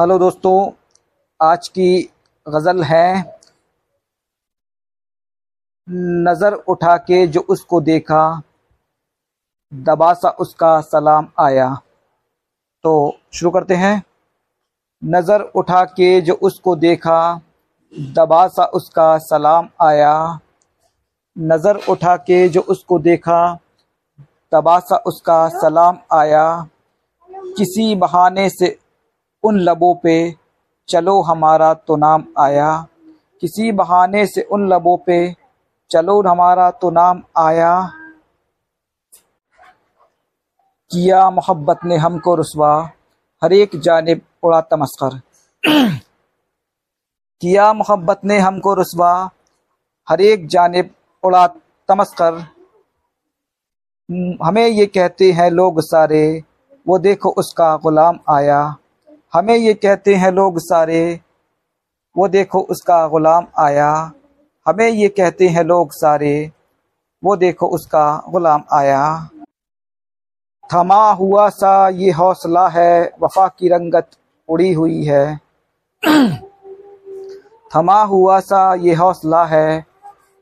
Hello 0.00 0.16
दोस्तों, 0.18 0.70
आज 1.40 1.66
की 1.68 2.02
गज़ल 2.46 2.82
है 2.82 3.34
नज़र 5.88 6.52
उठा 6.68 6.96
के 6.98 7.26
जो 7.26 7.40
उसको 7.40 7.80
देखा 7.80 8.22
दबा 9.72 10.12
सा 10.14 10.30
उसका 10.40 10.80
सलाम 10.80 11.28
आया। 11.40 11.68
तो 12.84 12.94
शुरू 13.32 13.50
करते 13.50 13.74
हैं। 13.74 14.02
नज़र 15.02 15.40
उठा 15.42 15.84
के 15.84 16.20
जो 16.20 16.34
उसको 16.34 16.76
देखा 16.78 17.20
दबा 17.92 18.46
सा 18.48 18.64
उसका 18.64 19.16
सलाम 19.20 19.68
आया। 19.82 20.16
नज़र 21.36 21.84
उठा 21.88 22.16
के 22.16 22.48
जो 22.48 22.60
उसको 22.60 22.98
देखा 23.00 23.42
दबा 24.52 24.78
सा 24.80 25.02
उसका 25.06 25.48
सलाम 25.60 25.98
आया। 26.14 26.46
किसी 27.30 27.94
बहाने 27.96 28.50
से 28.50 28.78
उन 29.44 29.60
लबों 29.60 29.94
पे, 29.94 30.34
चलो 30.88 31.22
हमारा 31.22 31.74
तो 31.74 31.96
नाम 31.96 32.24
आया। 32.38 32.86
किसी 33.40 33.72
बहाने 33.72 34.26
से 34.26 34.42
उन 34.42 34.68
लबों 34.68 34.96
पे, 34.96 35.36
चलो 35.90 36.22
हमारा 36.22 36.70
तो 36.70 36.90
नाम 36.90 37.22
आया। 37.36 37.92
किया 40.90 41.30
मोहब्बत 41.30 41.80
ने 41.84 41.96
हमको 41.96 42.34
रसवा, 42.34 42.90
हर 43.42 43.52
एक 43.52 43.70
जानब 43.80 44.20
उड़ा 44.42 44.60
तमस्कर। 44.60 45.20
किया 47.40 47.72
मोहब्बत 47.72 48.20
ने 48.24 48.38
हमको 48.38 48.74
रसवा, 48.74 49.30
हर 50.08 50.20
एक 50.20 50.46
जानब 50.46 50.90
उड़ा 51.22 51.46
तमस्कर। 51.88 52.34
हमें 54.42 54.66
ये 54.66 54.86
कहते 54.86 55.32
हैं 55.32 55.50
लोग 55.50 55.80
सारे, 55.80 56.42
वो 56.88 56.98
देखो 56.98 57.30
उसका 57.30 57.76
गुलाम 57.76 58.18
आया। 58.28 58.76
हमें 59.34 59.56
ये 59.56 59.74
कहते 59.74 60.14
हैं 60.14 60.32
लोग 60.32 60.58
सारे, 60.58 61.20
वो 62.16 62.28
देखो 62.28 62.60
उसका 62.60 63.08
ग़ुलाम 63.08 63.46
आया। 63.58 64.12
हमें 64.68 64.88
ये 64.88 65.08
कहते 65.08 65.48
हैं 65.48 65.64
लोग 65.64 65.92
सारे, 65.92 66.50
वो 67.24 67.36
देखो 67.36 67.66
उसका 67.66 68.22
ग़ुलाम 68.28 68.62
आया। 68.72 69.28
थमा 70.74 71.12
हुआ 71.12 71.48
सा 71.48 71.88
ये 71.88 72.10
हौसला 72.10 72.68
है, 72.68 73.12
वफा 73.22 73.48
की 73.48 73.68
रंगत 73.68 74.10
उड़ी 74.48 74.72
हुई 74.72 75.04
है। 75.04 75.40
थमा 77.76 78.02
हुआ 78.02 78.40
सा 78.40 78.74
ये 78.74 78.94
हौसला 78.94 79.44
है, 79.44 79.86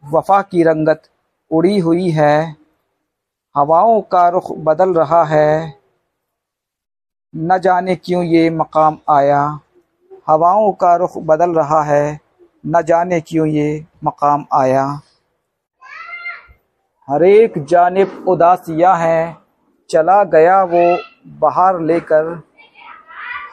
वफा 0.05 0.43
की 0.43 0.63
रंगत 0.63 1.03
उड़ी 1.51 1.79
हुई 1.79 2.11
है। 2.11 2.57
हवाओं 3.57 4.01
का 4.01 4.29
रुख 4.29 4.53
बदल 4.53 4.95
रहा 4.95 5.25
है। 5.25 5.78
न 7.35 7.59
जाने 7.59 7.95
क्यों 7.97 8.23
ये 8.25 8.49
मकाम 8.51 8.97
आया? 9.11 9.41
हवाओं 10.29 10.71
का 10.73 10.95
रुख 10.97 11.17
बदल 11.19 11.51
रहा 11.51 11.83
है, 11.83 12.19
न 12.65 12.83
जाने 12.83 13.21
क्यों 13.21 13.47
ये 13.47 13.85
मकाम 14.05 14.45
आया? 14.55 14.85
हर 17.09 17.23
एक 17.23 17.59
जानब 17.65 18.25
उदासियाँ 18.29 18.97
हैं, 18.99 19.37
चला 19.91 20.23
गया 20.25 20.63
वो 20.65 20.83
बाहर 21.41 21.81
लेकर। 21.81 22.35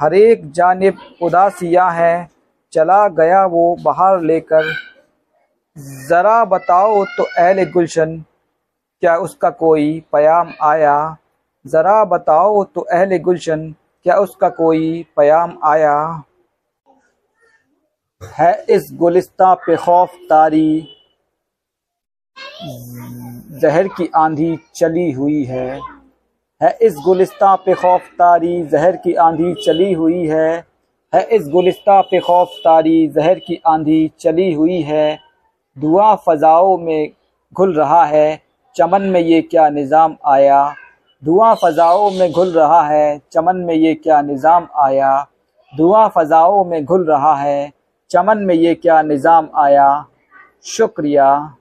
हर 0.02 0.14
एक 0.14 0.52
जानब 0.52 0.98
उदासियाँ 1.23 1.92
हैं, 1.94 2.30
चला 2.73 3.08
गया 3.10 3.45
वो 3.45 3.76
बाहर 3.84 4.22
लेकर। 4.22 4.73
ज़रा 6.08 6.44
बताओ 6.45 7.04
तो 7.08 7.23
अहल 7.23 7.64
गुलशन, 7.72 8.17
क्या 9.04 9.16
उसका 9.17 9.50
कोई 9.52 10.04
पयाम 10.12 10.54
आया? 10.64 11.17
ज़रा 11.66 12.03
बताओ 12.05 12.63
तो 12.66 12.81
अहल 12.81 13.17
गुलशन, 13.17 13.69
क्या 14.05 14.16
उसका 14.17 14.49
कोई 14.49 15.05
पयाम 15.17 15.58
आया? 15.63 16.23
है 18.21 18.53
इस 18.69 18.89
गुलिस्ता 18.94 19.53
पे 19.55 19.75
खौफ 19.75 20.13
तारी, 20.30 20.88
जहर 23.61 23.87
की 23.87 24.09
आंधी 24.15 24.58
चली 24.75 25.11
हुई 25.11 25.43
है। 25.43 25.80
है 26.61 26.77
इस 26.81 26.95
गुलिस्ता 27.05 27.55
पे 27.55 27.73
खौफ 27.73 28.08
तारी, 28.11 28.61
जहर 28.64 28.95
की 28.95 29.14
आंधी 29.15 29.54
चली 29.55 29.92
हुई 29.93 30.25
है। 30.27 30.65
है 31.14 31.21
इस 31.31 31.48
गुलिस्ता 31.48 31.99
पे 32.02 32.20
खौफ 32.20 32.55
तारी, 32.59 33.08
जहर 33.08 33.39
की 33.39 33.61
आंधी 33.67 34.11
चली 34.20 34.52
हुई 34.54 34.81
है। 34.81 35.20
दुआ 35.77 36.14
फ़जाओं 36.15 36.77
में 36.77 37.11
घुल 37.54 37.73
रहा 37.73 38.04
है, 38.05 38.42
चमन 38.75 39.02
में 39.02 39.20
ये 39.20 39.42
क्या 39.42 39.70
निज़ाम 39.70 40.15
आया? 40.27 40.75
धुआँ 41.25 41.55
फ़ज़ाओं 41.55 42.09
में 42.11 42.31
घुल 42.31 42.52
रहा 42.52 42.81
है, 42.81 43.21
चमन 43.31 43.55
में 43.55 43.73
ये 43.73 43.93
क्या 43.93 44.21
निज़ाम 44.21 44.67
आया? 44.80 45.27
धुआँ 45.73 46.08
फ़ज़ाओं 46.09 46.65
में 46.65 46.86
घुल 46.86 47.05
रहा 47.05 47.36
है, 47.36 47.71
चमन 48.11 48.37
में 48.37 48.55
ये 48.55 48.73
क्या 48.75 49.02
निज़ाम 49.02 49.49
आया? 49.55 50.05
शुक्रिया। 50.63 51.55